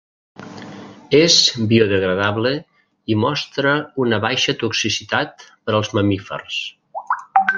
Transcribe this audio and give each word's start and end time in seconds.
És 1.17 1.35
biodegradable 1.73 2.53
i 3.15 3.19
mostra 3.25 3.75
una 4.07 4.21
baixa 4.25 4.57
toxicitat 4.65 5.47
per 5.53 5.77
als 5.81 5.93
mamífers. 6.01 6.61